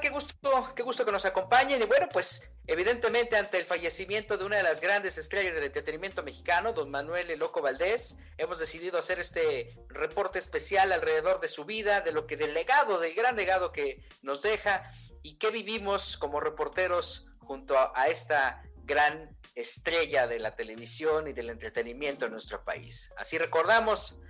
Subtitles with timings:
[0.00, 1.80] Qué gusto, qué gusto que nos acompañen.
[1.80, 6.22] Y bueno, pues evidentemente ante el fallecimiento de una de las grandes estrellas del entretenimiento
[6.22, 11.64] mexicano, don Manuel El Loco Valdés, hemos decidido hacer este reporte especial alrededor de su
[11.64, 14.92] vida, de lo que del legado, del gran legado que nos deja
[15.22, 21.50] y qué vivimos como reporteros junto a, esta gran estrella de la televisión y del
[21.50, 23.12] entretenimiento en nuestro país.
[23.16, 24.20] Así recordamos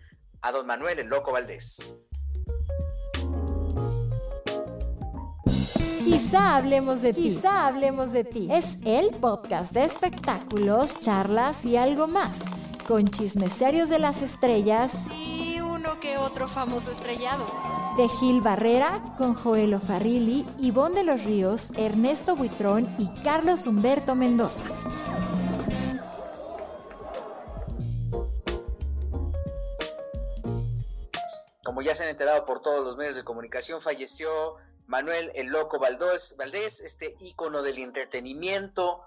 [0.40, 1.96] a don Manuel El Loco Valdés.
[6.08, 7.34] Quizá hablemos de ti.
[7.34, 8.48] Quizá hablemos de ti.
[8.50, 12.40] Es el podcast de espectáculos, charlas y algo más.
[12.86, 17.46] Con chismes serios de las estrellas y uno que otro famoso estrellado.
[17.98, 24.14] De Gil Barrera, con Joel Farrilli, Ivonne de los Ríos, Ernesto Buitrón y Carlos Humberto
[24.14, 24.64] Mendoza.
[31.62, 34.56] Como ya se han enterado por todos los medios de comunicación, falleció
[34.88, 39.02] Manuel el Loco Valdés, este ícono del entretenimiento,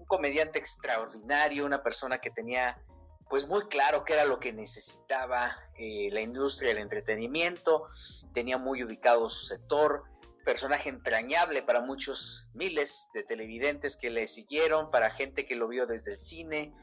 [0.00, 2.82] un comediante extraordinario, una persona que tenía
[3.28, 7.86] pues muy claro qué era lo que necesitaba eh, la industria del entretenimiento,
[8.34, 10.02] tenía muy ubicado su sector,
[10.44, 15.86] personaje entrañable para muchos miles de televidentes que le siguieron, para gente que lo vio
[15.86, 16.74] desde el cine,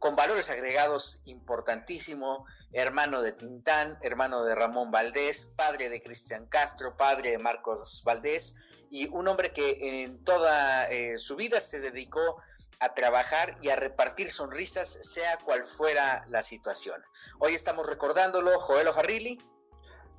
[0.00, 6.96] con valores agregados importantísimo, hermano de Tintán, hermano de Ramón Valdés, padre de Cristian Castro,
[6.96, 8.56] padre de Marcos Valdés,
[8.88, 12.42] y un hombre que en toda eh, su vida se dedicó
[12.80, 17.02] a trabajar y a repartir sonrisas, sea cual fuera la situación.
[17.38, 19.38] Hoy estamos recordándolo, Joel Farrilli.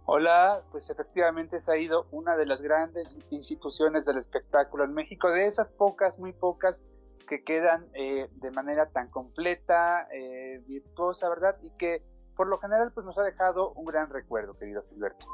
[0.06, 5.32] Hola, pues efectivamente se ha ido una de las grandes instituciones del espectáculo en México,
[5.32, 6.84] de esas pocas, muy pocas
[7.26, 11.58] que quedan eh, de manera tan completa, eh, virtuosa, ¿verdad?
[11.64, 12.04] Y que
[12.36, 15.26] por lo general pues nos ha dejado un gran recuerdo, querido Gilberto.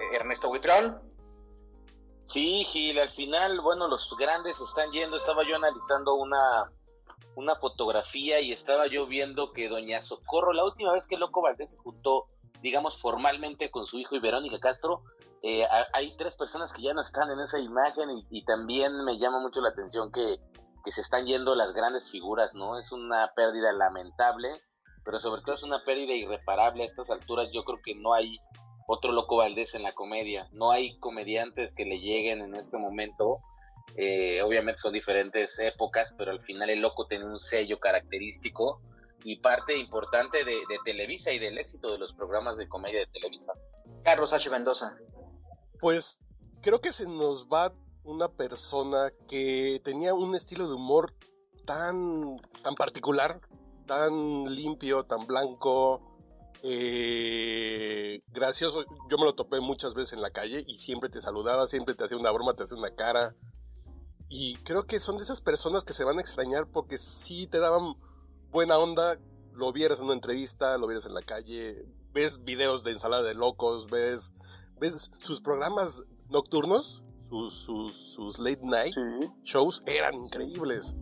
[0.00, 1.00] Eh, Ernesto Huitrón.
[2.24, 5.16] Sí, Gil, al final, bueno, los grandes están yendo.
[5.16, 6.72] Estaba yo analizando una,
[7.34, 11.72] una fotografía y estaba yo viendo que Doña Socorro, la última vez que Loco Valdés
[11.72, 12.28] se juntó,
[12.62, 15.02] digamos, formalmente con su hijo y Verónica Castro,
[15.92, 19.60] hay tres personas que ya no están en esa imagen y también me llama mucho
[19.60, 20.38] la atención que
[20.82, 22.78] que se están yendo las grandes figuras, ¿no?
[22.78, 24.60] Es una pérdida lamentable,
[25.04, 27.48] pero sobre todo es una pérdida irreparable a estas alturas.
[27.52, 28.38] Yo creo que no hay
[28.86, 33.40] otro Loco Valdés en la comedia, no hay comediantes que le lleguen en este momento.
[33.96, 38.80] Eh, obviamente son diferentes épocas, pero al final el Loco tiene un sello característico
[39.24, 43.06] y parte importante de, de Televisa y del éxito de los programas de comedia de
[43.06, 43.52] Televisa.
[44.02, 44.50] Carlos H.
[44.50, 44.96] Mendoza.
[45.78, 46.22] Pues
[46.60, 47.72] creo que se nos va
[48.04, 51.14] una persona que tenía un estilo de humor
[51.64, 53.40] tan, tan particular,
[53.86, 56.02] tan limpio, tan blanco,
[56.62, 58.84] eh, gracioso.
[59.08, 62.04] Yo me lo topé muchas veces en la calle y siempre te saludaba, siempre te
[62.04, 63.36] hacía una broma, te hacía una cara.
[64.28, 67.58] Y creo que son de esas personas que se van a extrañar porque sí te
[67.58, 67.94] daban
[68.50, 69.18] buena onda,
[69.52, 73.34] lo vieras en una entrevista, lo vieras en la calle, ves videos de ensalada de
[73.34, 74.32] locos, ves,
[74.80, 78.94] ves sus programas nocturnos sus, late night
[79.42, 80.94] shows eran increíbles.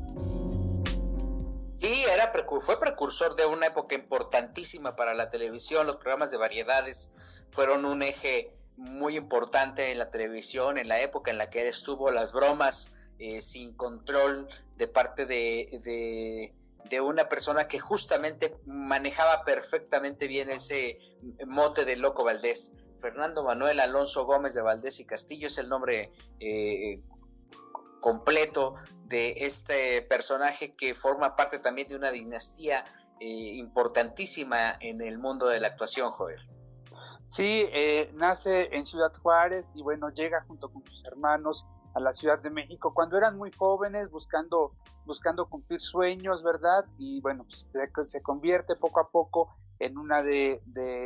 [1.81, 2.31] Sí, era,
[2.61, 5.87] fue precursor de una época importantísima para la televisión.
[5.87, 7.15] Los programas de variedades
[7.53, 12.11] fueron un eje muy importante en la televisión, en la época en la que estuvo
[12.11, 16.55] las bromas eh, sin control de parte de, de,
[16.89, 20.99] de, una persona que justamente manejaba perfectamente bien ese
[21.47, 22.77] mote de Loco Valdés.
[23.01, 27.03] Fernando Manuel Alonso Gómez de Valdés y Castillo es el nombre eh,
[28.01, 28.75] completo
[29.05, 32.85] de este personaje que forma parte también de una dinastía
[33.19, 36.41] eh, importantísima en el mundo de la actuación, Joel.
[37.25, 42.13] Sí, eh, nace en Ciudad Juárez y bueno, llega junto con sus hermanos a la
[42.13, 44.75] Ciudad de México cuando eran muy jóvenes buscando,
[45.05, 46.85] buscando cumplir sueños, ¿verdad?
[46.99, 47.67] Y bueno, pues,
[48.11, 50.61] se convierte poco a poco en una de,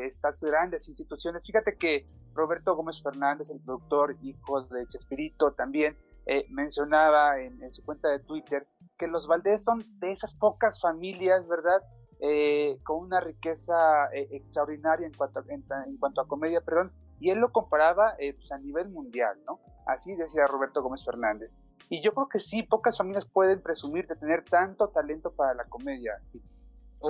[0.04, 1.46] estas grandes instituciones.
[1.46, 5.96] Fíjate que Roberto Gómez Fernández, el productor, hijo de Chespirito, también
[6.26, 8.66] eh, mencionaba en, su cuenta de Twitter
[8.98, 11.80] que los Valdés son de esas pocas familias, ¿verdad?
[12.20, 13.74] Eh, con una riqueza
[14.12, 18.50] eh, extraordinaria en cuanto, a, en, cuanto a comedia, perdón, y él lo comparaba pues
[18.50, 19.60] a nivel mundial, ¿no?
[19.86, 21.60] Así decía Roberto Gómez Fernández.
[21.88, 25.64] Y yo creo que sí, pocas familias pueden presumir de tener tanto talento para la
[25.64, 26.20] comedia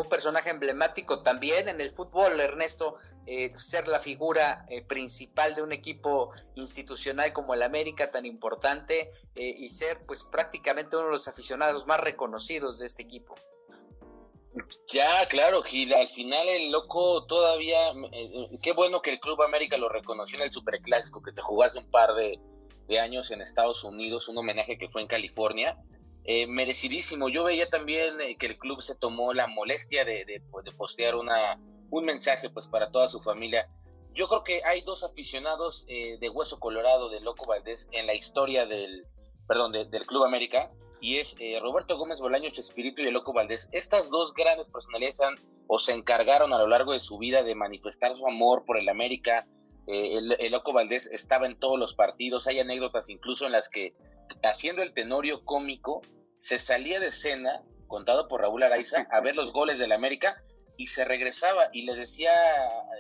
[0.01, 2.97] un personaje emblemático también en el fútbol, Ernesto,
[3.27, 9.11] eh, ser la figura eh, principal de un equipo institucional como el América tan importante
[9.35, 13.35] eh, y ser pues prácticamente uno de los aficionados más reconocidos de este equipo.
[14.89, 17.79] Ya, claro, Gil, al final el loco todavía,
[18.63, 21.81] qué bueno que el Club América lo reconoció en el Superclásico que se jugó hace
[21.81, 22.39] un par de,
[22.87, 25.77] de años en Estados Unidos, un homenaje que fue en California.
[26.27, 27.29] Eh, merecidísimo.
[27.29, 30.41] Yo veía también eh, que el club se tomó la molestia de, de,
[30.73, 31.61] postear una,
[31.91, 33.69] un mensaje pues para toda su familia.
[34.15, 38.15] Yo creo que hay dos aficionados eh, de Hueso Colorado de Loco Valdés en la
[38.15, 39.07] historia del,
[39.47, 43.69] perdón, de, del Club América y es Roberto Gómez Bolaño Chespirito y el Loco Valdés.
[43.73, 45.35] Estas dos grandes personalidades han,
[45.67, 48.89] o se encargaron a lo largo de su vida de manifestar su amor por el
[48.89, 49.47] América.
[49.87, 52.47] El, el, Loco Valdés estaba en todos los partidos.
[52.47, 53.93] Hay anécdotas incluso en las que,
[54.43, 56.03] haciendo el tenorio cómico,
[56.35, 60.43] se salía de escena, contado por Raúl Araiza, a ver los goles del América
[60.77, 62.33] y se regresaba y le decía,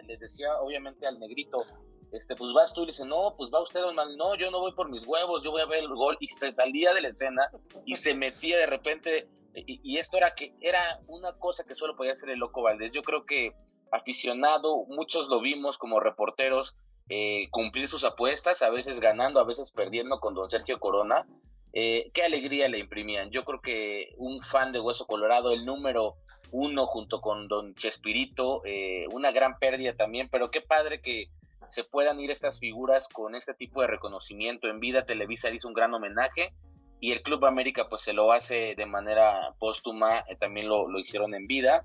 [0.06, 1.66] le decía obviamente al negrito,
[2.12, 4.50] este, pues vas tú y le dice, no, pues va usted, don Manuel, no, yo
[4.50, 7.00] no voy por mis huevos, yo voy a ver el gol, y se salía de
[7.00, 7.50] la escena
[7.84, 11.96] y se metía de repente, y, y esto era que era una cosa que solo
[11.96, 13.52] podía hacer el Loco Valdés, yo creo que
[13.90, 16.76] aficionado, muchos lo vimos como reporteros,
[17.08, 21.26] eh, cumplir sus apuestas, a veces ganando, a veces perdiendo con don Sergio Corona,
[21.72, 23.30] eh, qué alegría le imprimían.
[23.30, 26.16] Yo creo que un fan de Hueso Colorado, el número
[26.52, 31.28] uno junto con Don Chespirito, eh, una gran pérdida también, pero qué padre que
[31.66, 35.04] se puedan ir estas figuras con este tipo de reconocimiento en vida.
[35.04, 36.54] Televisa hizo un gran homenaje
[37.00, 41.00] y el Club América pues se lo hace de manera póstuma, eh, también lo, lo,
[41.00, 41.84] hicieron en vida,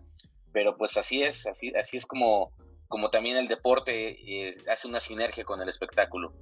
[0.53, 2.51] pero pues así es, así, así es como,
[2.89, 6.33] como también el deporte eh, hace una sinergia con el espectáculo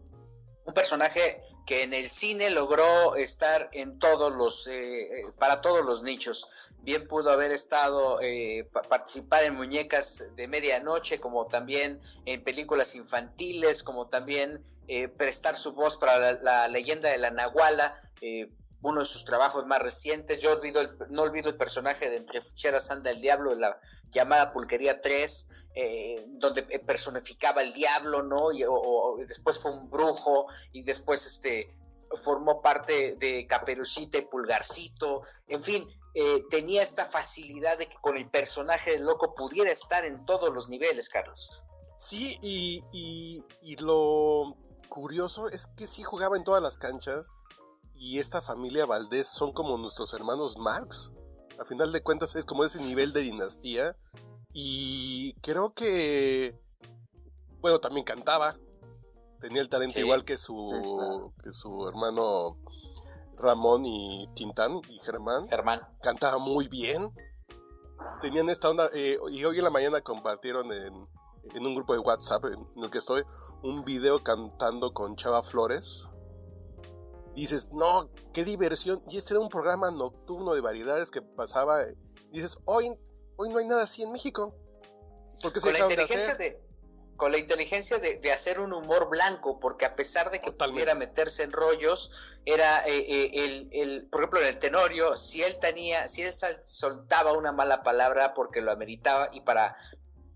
[0.67, 6.03] un personaje que en el cine logró estar en todos los, eh, para todos los
[6.03, 6.49] nichos.
[6.79, 13.81] Bien pudo haber estado, eh, participar en muñecas de medianoche, como también en películas infantiles,
[13.81, 18.01] como también eh, prestar su voz para la, la, leyenda de la Nahuala,
[18.87, 20.39] uno de sus trabajos más recientes.
[20.39, 23.79] Yo olvido no olvido el personaje de Entre Ficheras anda el Diablo, de la
[24.11, 28.51] llamada Pulquería 3, eh, donde personificaba el diablo, ¿no?
[28.51, 28.63] Y,
[29.27, 31.75] después fue un brujo y después este,
[32.23, 35.87] formó parte de Caperucita y Pulgarcito, en fin.
[36.13, 40.51] Eh, tenía esta facilidad de que con el personaje del loco pudiera estar en todos
[40.51, 41.63] los niveles, Carlos.
[41.97, 44.55] Sí, y, y, y lo
[44.89, 47.33] curioso es que sí jugaba en todas las canchas
[47.99, 51.13] y esta familia Valdés son como nuestros hermanos Marx.
[51.59, 53.95] A final de cuentas es como ese nivel de dinastía.
[54.53, 56.59] Y creo que,
[57.59, 58.55] bueno, también cantaba.
[59.39, 60.01] Tenía el talento sí.
[60.01, 62.57] igual que su, que su hermano
[63.38, 65.47] Ramón y Tintán y Germán.
[65.47, 65.81] Germán.
[66.01, 67.11] Cantaba muy bien.
[68.21, 68.89] Tenían esta onda.
[68.94, 71.07] Eh, y hoy en la mañana compartieron en,
[71.55, 73.23] en un grupo de WhatsApp en el que estoy
[73.63, 76.07] un video cantando con Chava Flores
[77.41, 79.03] dices, no, qué diversión.
[79.09, 81.79] Y este era un programa nocturno de variedades que pasaba.
[82.31, 82.89] Dices, hoy,
[83.35, 84.55] hoy no hay nada así en México.
[85.41, 86.67] ¿Por qué se con la inteligencia de, de,
[87.17, 90.73] con la inteligencia de, de, hacer un humor blanco, porque a pesar de que Totalmente.
[90.73, 92.11] pudiera meterse en rollos,
[92.45, 96.33] era eh, eh, el, el, por ejemplo, en el tenorio, si él tenía, si él
[96.63, 99.77] soltaba una mala palabra porque lo ameritaba y para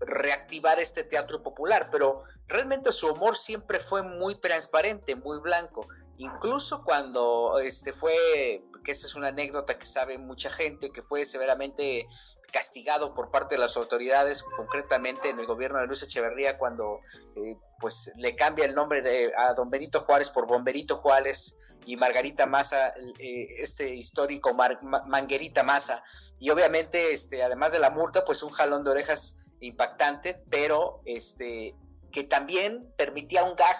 [0.00, 5.86] reactivar este teatro popular, pero realmente su humor siempre fue muy transparente, muy blanco
[6.22, 11.26] incluso cuando este fue, que esa es una anécdota que sabe mucha gente, que fue
[11.26, 12.06] severamente
[12.52, 17.00] castigado por parte de las autoridades, concretamente en el gobierno de Luis Echeverría, cuando
[17.34, 21.96] eh, pues le cambia el nombre de, a don Benito Juárez por Bomberito Juárez y
[21.96, 26.04] Margarita Maza, eh, este histórico Manguerita Maza,
[26.38, 31.74] y obviamente, este, además de la multa, pues un jalón de orejas impactante, pero este,
[32.12, 33.76] que también permitía un gag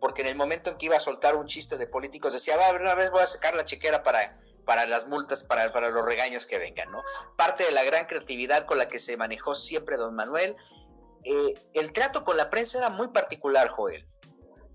[0.00, 2.70] porque en el momento en que iba a soltar un chiste de políticos decía, va,
[2.72, 6.46] una vez voy a sacar la chequera para, para las multas, para, para los regaños
[6.46, 7.02] que vengan, ¿no?
[7.36, 10.56] Parte de la gran creatividad con la que se manejó siempre don Manuel.
[11.24, 14.06] Eh, el trato con la prensa era muy particular, Joel.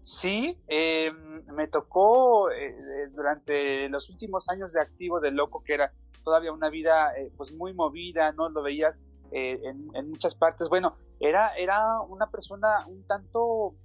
[0.01, 1.11] Sí, eh,
[1.53, 2.75] me tocó eh,
[3.11, 7.51] durante los últimos años de activo del loco, que era todavía una vida eh, pues
[7.53, 8.49] muy movida, ¿no?
[8.49, 10.67] Lo veías en, en, muchas partes.
[10.69, 13.75] Bueno, era, era una persona un tanto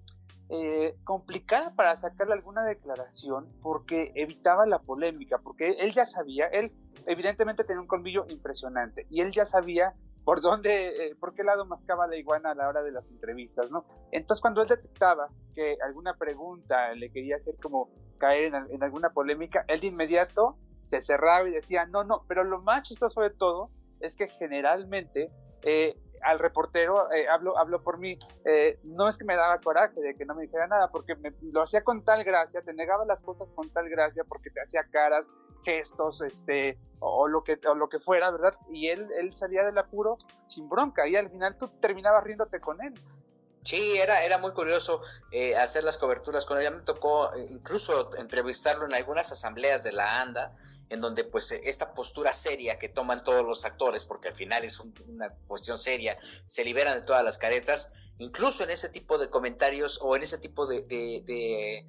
[0.49, 6.73] eh, complicada para sacarle alguna declaración porque evitaba la polémica, porque él ya sabía, él
[7.07, 11.67] evidentemente tenía un colmillo impresionante y él ya sabía por dónde, eh, por qué lado
[11.67, 13.87] mascaba la iguana a la hora de las entrevistas, ¿no?
[14.11, 19.65] Entonces cuando él detectaba que alguna pregunta le quería hacer como caer en, alguna polémica,
[19.69, 23.71] él de inmediato se cerraba y decía, no, no, pero lo más chistoso de todo
[24.01, 25.31] es que generalmente
[25.63, 30.01] eh, al reportero, eh, hablo, hablo por mí, eh, no es que me daba coraje
[30.01, 33.05] de que no me dijera nada, porque me, lo hacía con tal gracia, te negaba
[33.05, 35.33] las cosas con tal gracia, porque te hacía caras,
[35.63, 38.55] gestos, este, o, o lo que, o lo que fuera, ¿verdad?
[38.71, 42.83] Y él, él salía del apuro sin bronca, y al final tú terminabas riéndote con
[42.83, 42.95] él.
[43.67, 46.71] Sí, era, era muy curioso eh, hacer las coberturas con ella.
[46.71, 50.57] Me tocó eh, incluso entrevistarlo en algunas asambleas de la ANDA,
[50.89, 54.63] en donde pues eh, esta postura seria que toman todos los actores, porque al final
[54.63, 59.31] es una cuestión seria, se liberan de todas las caretas, incluso en ese tipo de
[59.31, 61.85] comentarios o en ese tipo de, de,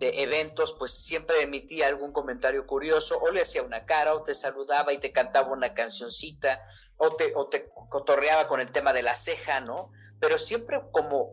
[0.00, 4.92] eventos, pues siempre emitía algún comentario curioso, o le hacía una cara, o te saludaba
[4.92, 6.60] y te cantaba una cancioncita,
[6.96, 9.92] o te, o te cotorreaba con el tema de la ceja, ¿no?
[10.26, 11.32] Pero siempre como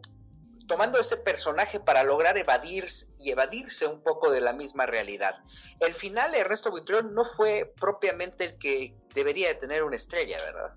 [0.68, 2.86] tomando ese personaje para lograr evadir
[3.20, 5.44] y evadirse un poco de la misma realidad.
[5.82, 10.74] El final, Ernesto Buitrón no fue propiamente el que debería de tener una estrella, ¿verdad?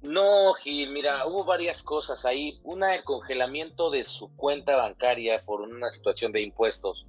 [0.00, 2.58] No, Gil, mira, hubo varias cosas ahí.
[2.64, 7.06] Una, el congelamiento de su cuenta bancaria por una situación de impuestos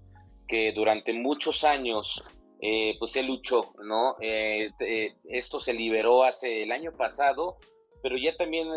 [0.48, 2.24] que durante muchos años,
[2.62, 4.16] eh, pues él luchó, ¿no?
[4.20, 7.58] Eh, eh, esto se liberó hace el año pasado,
[8.02, 8.68] pero ya también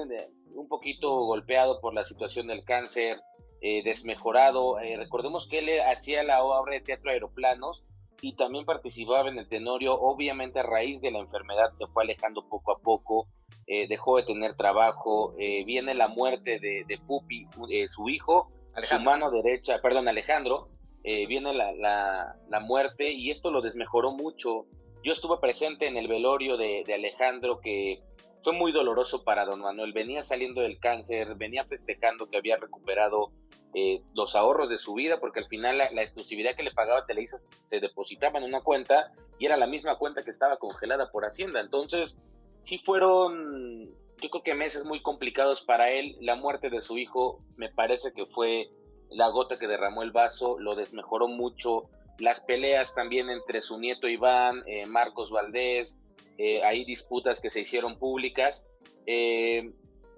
[0.55, 3.21] un poquito golpeado por la situación del cáncer,
[3.65, 4.81] eh, desmejorado.
[4.81, 7.85] Eh, recordemos que él hacía la obra de teatro Aeroplanos
[8.21, 9.95] y también participaba en el Tenorio.
[9.95, 13.29] Obviamente a raíz de la enfermedad se fue alejando poco a poco,
[13.69, 17.47] eh, dejó de tener trabajo, viene la muerte de, de Pupi,
[17.89, 18.51] su hijo,
[18.83, 20.69] su mano derecha, perdón, Alejandro,
[21.05, 24.67] viene la, la, la, muerte y esto lo desmejoró mucho.
[25.05, 28.03] Yo estuve presente en el velorio de, de Alejandro que
[28.43, 29.93] fue muy doloroso para don Manuel.
[29.93, 33.33] Venía saliendo del cáncer, venía festejando que había recuperado
[33.75, 37.39] eh, los ahorros de su vida, porque al final la, exclusividad que le pagaba Televisa
[37.69, 41.61] se depositaba en una cuenta y era la misma cuenta que estaba congelada por Hacienda.
[41.61, 42.21] Entonces,
[42.61, 43.89] sí fueron,
[44.21, 46.17] yo creo que meses muy complicados para él.
[46.21, 48.69] La muerte de su hijo me parece que fue
[49.09, 51.85] la gota que derramó el vaso, lo desmejoró mucho.
[52.19, 56.01] Las peleas también entre su nieto Iván, eh, Marcos Valdés,
[56.45, 58.67] eh, hay disputas que se hicieron públicas.
[59.07, 59.71] Eh,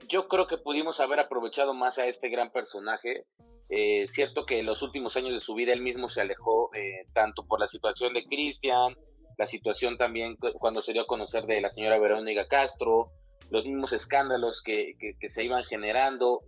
[0.09, 3.27] yo creo que pudimos haber aprovechado más a este gran personaje.
[3.69, 6.71] Eh, cierto que en los últimos años de su vida él mismo se alejó
[7.13, 8.97] tanto por la situación de Cristian,
[9.37, 13.11] la situación también cuando se dio a conocer de la señora Verónica Castro,
[13.51, 16.41] los mismos escándalos que, que se iban generando.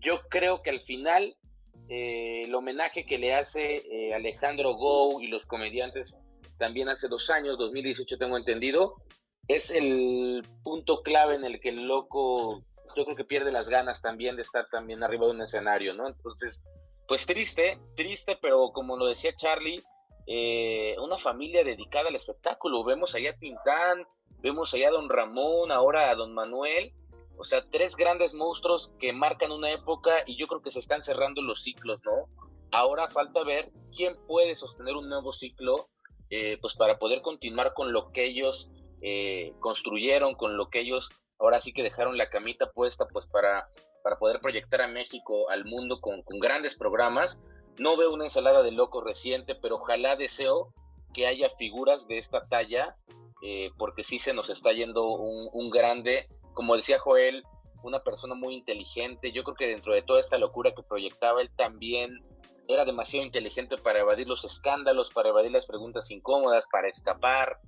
[0.00, 1.34] yo creo que al final
[1.88, 3.82] el homenaje que le hace
[4.14, 6.14] Alejandro Gou y los comediantes
[6.60, 9.02] también hace dos años, 2018 tengo entendido,
[9.48, 12.62] es el punto clave en el que el loco,
[12.94, 16.06] yo creo que pierde las ganas también de estar también arriba de un escenario, ¿no?
[16.06, 16.62] Entonces,
[17.08, 19.82] pues triste, triste, pero como lo decía Charlie,
[20.26, 22.84] eh, una familia dedicada al espectáculo.
[22.84, 24.06] Vemos allá a Tintán,
[24.38, 26.92] vemos allá a Don Ramón, ahora a Don Manuel.
[27.38, 31.02] O sea, tres grandes monstruos que marcan una época y yo creo que se están
[31.02, 32.28] cerrando los ciclos, ¿no?
[32.70, 35.88] Ahora falta ver quién puede sostener un nuevo ciclo
[36.30, 38.70] eh, pues para poder continuar con lo que ellos
[39.02, 41.10] eh, construyeron, con lo que ellos
[41.40, 43.68] ahora sí que dejaron la camita puesta, pues para,
[44.04, 47.42] para poder proyectar a México al mundo con, grandes programas.
[47.78, 50.72] No veo una ensalada de locos reciente, pero ojalá deseo
[51.14, 52.96] que haya figuras de esta talla,
[53.42, 57.42] eh, porque sí se nos está yendo un, un grande, como decía Joel,
[57.82, 59.32] una persona muy inteligente.
[59.32, 62.22] Yo creo que dentro de toda esta locura que proyectaba, él también
[62.74, 67.58] era demasiado inteligente para evadir los escándalos, para evadir las preguntas incómodas, para escapar.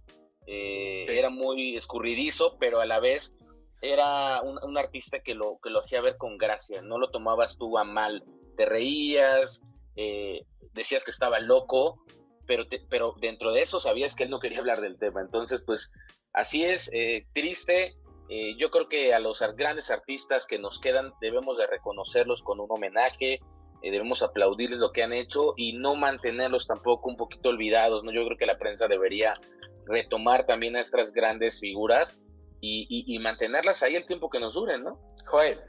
[0.47, 3.37] Eh, era muy escurridizo, pero a la vez
[3.81, 7.79] era un, artista que lo, que lo hacía ver con gracia, no lo tomabas tú
[7.79, 8.25] a mal,
[8.57, 9.63] te reías,
[9.97, 12.05] eh, decías que estaba loco,
[12.47, 15.21] pero, pero dentro de eso sabías que él no quería hablar del tema.
[15.21, 15.93] Entonces, pues
[16.33, 17.97] así es, eh, triste.
[18.57, 22.71] yo creo que a los grandes artistas que nos quedan debemos de reconocerlos con un
[22.71, 23.41] homenaje,
[23.83, 28.13] eh, debemos aplaudirles lo que han hecho y no mantenerlos tampoco un poquito olvidados, ¿no?
[28.13, 29.35] Yo creo que la prensa debería
[29.87, 32.21] retomar también a estas grandes figuras
[32.65, 35.01] y, mantenerlas ahí el tiempo que nos duren, ¿no?
[35.27, 35.61] Joel.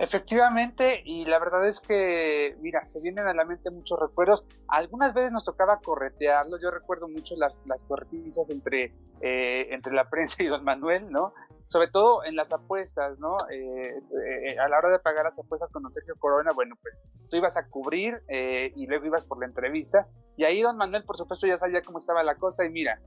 [0.00, 4.46] Efectivamente, y la verdad es que, mira, se vienen a la mente muchos recuerdos.
[4.66, 6.58] Algunas veces nos tocaba corretearlo.
[6.58, 11.34] Yo recuerdo mucho las, las corretizas entre, eh, entre la prensa y don Manuel, ¿no?
[11.70, 13.48] Sobre todo en las apuestas, ¿no?
[13.48, 17.06] Eh, eh, a la hora de pagar las apuestas con don Sergio Corona, bueno, pues
[17.30, 20.08] tú ibas a cubrir eh, y luego ibas por la entrevista.
[20.36, 23.00] Y ahí don Manuel, por supuesto, ya sabía cómo estaba la cosa y mira,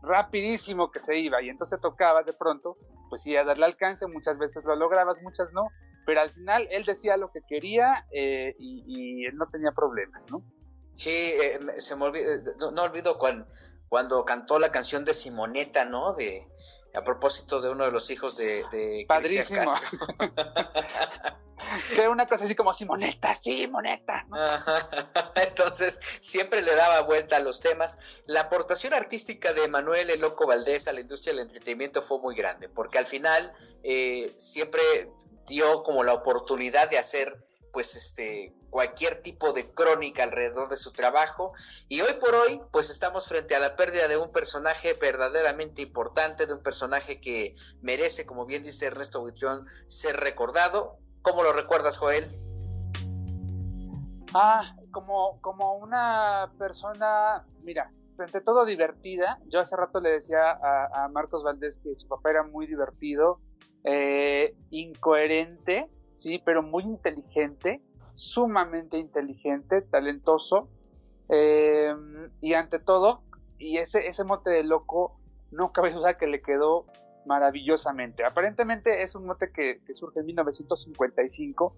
[0.00, 1.42] rapidísimo que se iba.
[1.42, 2.78] Y entonces tocaba de pronto,
[3.10, 5.66] pues sí, a darle alcance, muchas veces lo lograbas, muchas no.
[6.06, 10.44] Pero al final él decía lo que quería y, él no tenía problemas, ¿no?
[10.92, 11.34] Sí,
[11.98, 13.48] olvidó, no, olvido cuando,
[13.88, 16.12] cuando cantó la canción de Simoneta, ¿no?
[16.12, 16.46] De
[16.94, 19.74] a propósito de uno de los hijos de, de Padrísimo.
[21.94, 24.26] que era una cosa así como Simoneta, Simoneta.
[25.34, 27.98] Entonces, siempre le daba vuelta a los temas.
[28.26, 32.34] La aportación artística de Manuel El Loco Valdés a la industria del entretenimiento fue muy
[32.34, 34.82] grande, porque al final eh, siempre
[35.46, 40.90] dio como la oportunidad de hacer pues este cualquier tipo de crónica alrededor de su
[40.90, 41.52] trabajo
[41.88, 46.44] y hoy por hoy pues estamos frente a la pérdida de un personaje verdaderamente importante,
[46.44, 50.98] de un personaje que merece, como bien dice Ernesto Buitrón, ser recordado.
[51.22, 52.28] ¿Cómo lo recuerdas, Joel?
[54.34, 59.38] Ah, como, como una persona, mira, frente todo divertida.
[59.46, 63.38] Yo hace rato le decía a, Marcos Valdés que su papá era muy divertido,
[63.84, 67.80] eh, incoherente, sí, pero muy inteligente,
[68.14, 70.68] sumamente inteligente, talentoso.
[71.28, 71.94] Eh,
[72.40, 73.22] y ante todo,
[73.58, 76.86] y ese, ese mote de loco, no cabe duda que le quedó
[77.26, 78.24] maravillosamente.
[78.24, 81.76] Aparentemente es un mote que, que surge en 1955,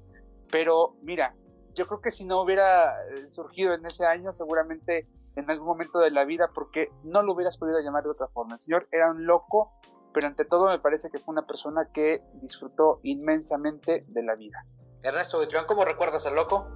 [0.50, 1.34] pero mira,
[1.74, 5.98] yo creo que si no hubiera eh, surgido en ese año, seguramente en algún momento
[5.98, 8.54] de la vida, porque no lo hubieras podido llamar de otra forma.
[8.54, 9.72] El señor era un loco,
[10.14, 14.64] pero ante todo me parece que fue una persona que disfrutó inmensamente de la vida.
[15.06, 16.66] Ernesto Buitrón, ¿cómo recuerdas al loco?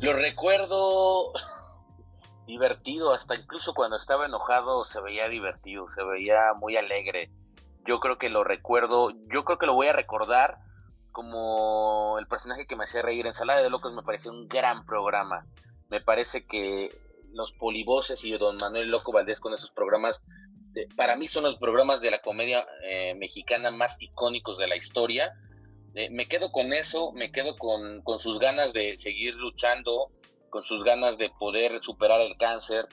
[0.00, 1.30] Lo recuerdo
[2.46, 7.30] divertido, hasta incluso cuando estaba enojado se veía divertido, se veía muy alegre.
[7.86, 10.56] Yo creo que lo recuerdo, yo creo que lo voy a recordar
[11.12, 13.26] como el personaje que me hacía reír.
[13.26, 15.44] en Ensalada de Locos me pareció un gran programa.
[15.90, 16.98] Me parece que
[17.34, 20.24] los polivoces y don Manuel Loco Valdés con esos programas,
[20.96, 25.34] para mí son los programas de la comedia eh, mexicana más icónicos de la historia.
[25.94, 30.10] Eh, me quedo con eso, me quedo con, sus ganas de seguir luchando,
[30.48, 32.88] con sus ganas de poder superar el cáncer.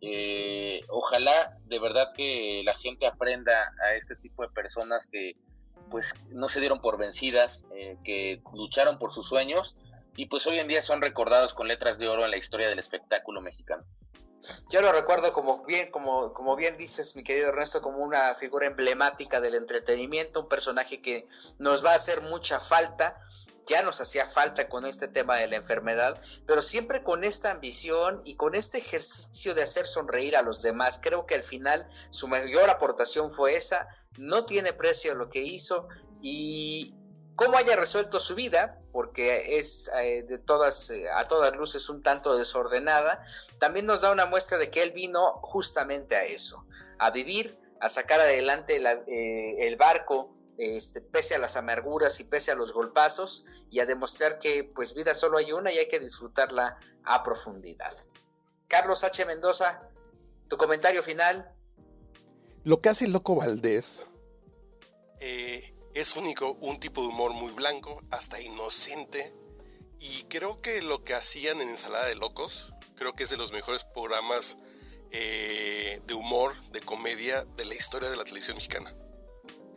[0.00, 5.36] Eh, ojalá de verdad que la gente aprenda a este tipo de personas que
[5.90, 7.66] pues no se dieron por vencidas,
[8.04, 9.76] que lucharon por sus sueños
[10.16, 12.78] y pues hoy en día son recordados con letras de oro en la historia del
[12.78, 13.84] espectáculo mexicano.
[14.70, 18.66] Yo lo recuerdo como bien, como, como bien dices, mi querido Ernesto, como una figura
[18.66, 21.26] emblemática del entretenimiento, un personaje que
[21.58, 23.20] nos va a hacer mucha falta,
[23.66, 28.22] ya nos hacía falta con este tema de la enfermedad, pero siempre con esta ambición
[28.24, 31.00] y con este ejercicio de hacer sonreír a los demás.
[31.02, 35.88] Creo que al final su mayor aportación fue esa, no tiene precio lo que hizo
[36.22, 36.94] y,
[37.38, 42.02] cómo haya resuelto su vida, porque es eh, de todas, eh, a todas luces un
[42.02, 43.24] tanto desordenada,
[43.60, 46.66] también nos da una muestra de que él vino justamente a eso,
[46.98, 52.50] a vivir, a sacar adelante eh, el barco, este, pese a las amarguras y pese
[52.50, 56.00] a los golpazos, y a demostrar que pues vida solo hay una y hay que
[56.00, 57.94] disfrutarla a profundidad.
[58.66, 59.24] Carlos H.
[59.24, 59.88] Mendoza,
[60.48, 61.54] tu comentario final.
[62.64, 64.10] Lo que hace Loco Valdés
[65.94, 69.34] es único, un tipo de humor muy blanco, hasta inocente.
[69.98, 73.52] Y creo que lo que hacían en Ensalada de Locos, creo que es de los
[73.52, 74.56] mejores programas
[75.10, 78.94] eh, de humor, de comedia de la historia de la televisión mexicana.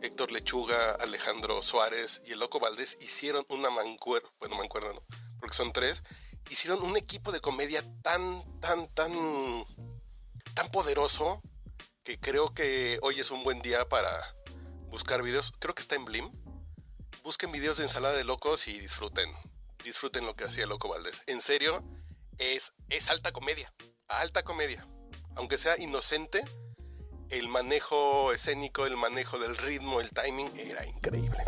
[0.02, 5.02] Héctor Lechuga, Alejandro Suárez y el Loco Valdés hicieron una mancuerna, bueno, mancuerna no,
[5.38, 6.02] porque son tres,
[6.50, 9.12] hicieron un equipo de comedia tan, tan, tan,
[10.54, 11.40] tan poderoso
[12.02, 14.10] que creo que hoy es un buen día para,
[14.92, 15.52] buscar videos.
[15.58, 16.30] Creo que está en Blim.
[17.24, 19.28] Busquen videos de ensalada de locos y disfruten.
[19.82, 21.22] Disfruten lo que hacía Loco Valdés.
[21.26, 21.82] En serio,
[22.38, 23.72] es, es alta comedia.
[24.06, 24.86] Alta comedia.
[25.34, 26.44] Aunque sea inocente,
[27.30, 31.42] el manejo escénico, el manejo del ritmo, el timing era increíble.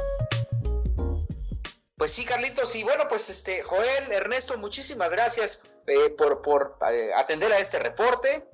[1.97, 7.13] Pues sí, Carlitos, y bueno, pues este, Joel, Ernesto, muchísimas gracias eh, por, por eh,
[7.15, 8.49] atender a este reporte.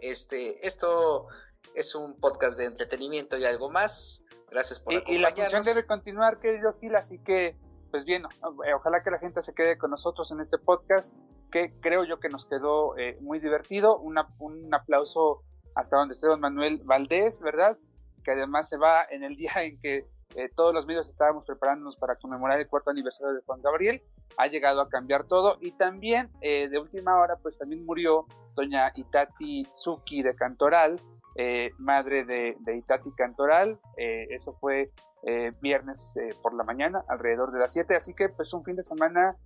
[0.00, 1.28] Este, esto
[1.74, 4.26] es un podcast de entretenimiento y algo más.
[4.50, 7.56] Gracias por y, Y la función debe continuar, querido Gil, así que,
[7.90, 8.24] pues bien,
[8.66, 11.14] eh, ojalá que la gente se quede con nosotros en este podcast,
[11.50, 13.98] que creo yo que nos quedó eh, muy divertido.
[13.98, 15.42] un aplauso
[15.74, 17.78] hasta donde esté don Manuel Valdés, ¿verdad?
[18.24, 21.96] Que además se va en el día en que eh, todos los medios estábamos preparándonos
[21.96, 24.02] para conmemorar el cuarto aniversario de Juan Gabriel.
[24.36, 29.66] Ha llegado a cambiar todo y también de última hora, pues también murió doña Itati
[29.74, 31.00] Zuki de Cantoral,
[31.36, 33.78] eh, madre de, Itati Cantoral.
[33.96, 34.90] Eh, eso fue
[35.26, 37.94] eh, viernes por la mañana, alrededor de las 7.
[37.94, 39.36] Así que pues un fin de semana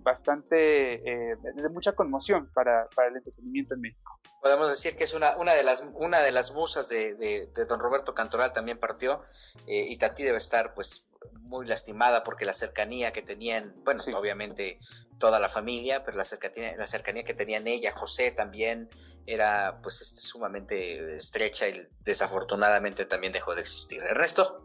[0.00, 4.20] bastante de mucha conmoción para, el entretenimiento en México.
[4.42, 8.12] Podemos decir que es una, una, de, las, una de las musas de, don Roberto
[8.12, 9.22] Cantoral también partió.
[9.66, 14.78] Itati debe estar pues muy lastimada porque la cercanía que tenían, bueno, obviamente
[15.18, 18.88] toda la familia, pero la cercanía, la cercanía que tenían ella, José también,
[19.26, 24.02] era pues este, sumamente estrecha y desafortunadamente también dejó de existir.
[24.02, 24.60] ¿El resto?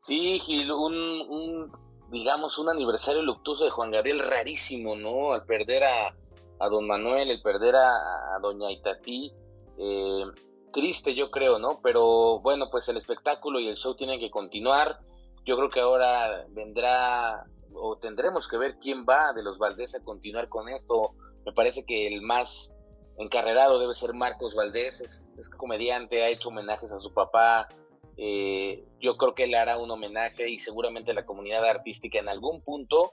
[0.00, 1.72] Sí, Gil, un,
[2.10, 5.32] digamos, un aniversario luctuoso de Juan Gabriel rarísimo, ¿no?
[5.32, 6.16] Al perder a,
[6.60, 9.32] a don Manuel, el perder a, doña Itatí,
[9.78, 10.24] eh,
[10.72, 11.80] triste yo creo, ¿no?
[11.82, 15.00] Pero bueno, pues el espectáculo y el show tienen que continuar.
[15.44, 17.44] yo creo que ahora vendrá
[17.74, 21.14] o tendremos que ver quién va de los Valdés a continuar con esto.
[21.44, 22.75] Me parece que el más
[23.18, 27.68] encarrerado debe ser Marcos Valdés, es, comediante, ha hecho homenajes a su papá.
[28.16, 32.62] Eh, yo creo que él hará un homenaje y seguramente la comunidad artística en algún
[32.62, 33.12] punto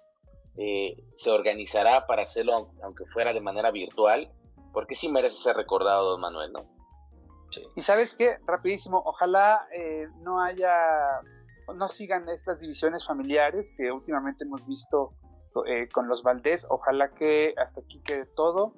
[0.57, 4.31] eh, se organizará para hacerlo, aunque fuera de manera virtual,
[4.71, 6.73] porque sí merece ser recordado, don Manuel, ¿no?
[7.75, 10.73] Y sabes qué, rapidísimo, ojalá eh, no haya,
[11.75, 15.13] no sigan estas divisiones familiares que últimamente hemos visto
[15.93, 18.73] con los Valdés, ojalá que hasta aquí quede todo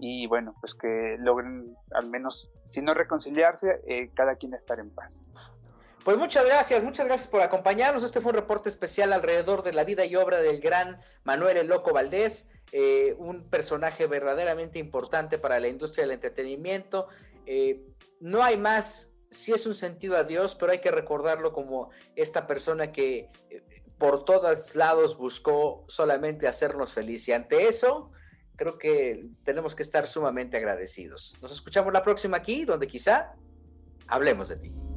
[0.00, 5.28] y bueno, pues que logren al menos, si no reconciliarse, cada quien estar en paz.
[6.04, 8.02] Pues muchas gracias, muchas gracias por acompañarnos.
[8.02, 11.66] Este fue un reporte especial alrededor de la vida y obra del gran Manuel El
[11.66, 17.08] Loco Valdés, eh, un personaje verdaderamente importante para la industria del entretenimiento.
[17.44, 17.84] Eh,
[18.18, 22.46] no hay más, si es un sentido a Dios, pero hay que recordarlo como esta
[22.46, 23.62] persona que eh,
[23.98, 27.28] por todos lados buscó solamente hacernos feliz.
[27.28, 28.10] Y ante eso,
[28.60, 31.38] creo que tenemos que estar sumamente agradecidos.
[31.40, 33.32] Nos escuchamos la próxima aquí, donde quizá
[34.06, 34.89] hablemos de ti.